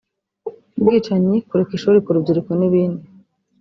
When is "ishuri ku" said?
1.77-2.15